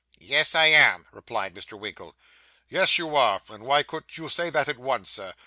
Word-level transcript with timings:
'Yes, 0.17 0.55
I 0.55 0.65
am,' 0.65 1.05
replied 1.11 1.53
Mr. 1.53 1.79
Winkle. 1.79 2.17
'Yes, 2.67 2.97
you 2.97 3.15
are. 3.15 3.39
And 3.49 3.61
why 3.63 3.83
couldn't 3.83 4.17
you 4.17 4.29
say 4.29 4.49
that 4.49 4.67
at 4.67 4.79
once, 4.79 5.11
Sir? 5.11 5.33